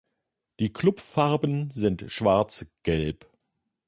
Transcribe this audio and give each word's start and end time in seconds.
Die 0.59 0.73
Klubfarben 0.73 1.69
sind 1.69 2.05
Schwarz-Gelb. 2.07 3.29